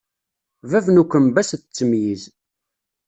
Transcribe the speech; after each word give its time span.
Bab 0.69 0.85
n 0.89 1.01
ukembas 1.01 1.49
d 1.55 1.61
ttemyiz. 1.61 2.23